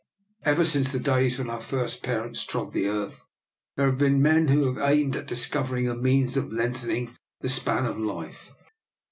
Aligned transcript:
"Ever 0.51 0.65
since 0.65 0.91
the 0.91 0.99
days 0.99 1.37
when 1.37 1.51
our 1.51 1.61
first 1.61 2.01
parents 2.01 2.43
trod 2.43 2.73
the 2.73 2.87
earth 2.87 3.23
there 3.75 3.85
have 3.85 3.99
been 3.99 4.19
men 4.19 4.47
who 4.47 4.65
have 4.73 4.89
aimed 4.91 5.15
at 5.15 5.27
discovering 5.27 5.87
a 5.87 5.93
means 5.93 6.35
of 6.35 6.51
lengthening 6.51 7.15
the 7.41 7.49
span 7.49 7.85
of 7.85 7.99
life. 7.99 8.51